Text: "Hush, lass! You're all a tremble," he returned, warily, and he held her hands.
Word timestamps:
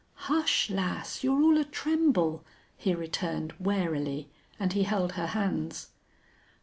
"Hush, 0.25 0.71
lass! 0.71 1.23
You're 1.23 1.43
all 1.43 1.59
a 1.59 1.63
tremble," 1.63 2.43
he 2.75 2.95
returned, 2.95 3.53
warily, 3.59 4.31
and 4.59 4.73
he 4.73 4.81
held 4.81 5.11
her 5.11 5.27
hands. 5.27 5.89